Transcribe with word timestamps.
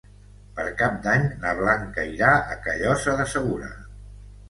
Per 0.59 0.63
Cap 0.79 0.95
d'Any 1.03 1.27
na 1.45 1.53
Blanca 1.61 2.07
irà 2.17 2.33
a 2.41 2.59
Callosa 2.67 3.19
de 3.25 3.33
Segura. 3.39 3.75